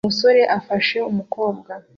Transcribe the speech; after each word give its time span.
Umusore 0.03 0.41
afashe 0.57 0.97
umukobwa 1.11 1.71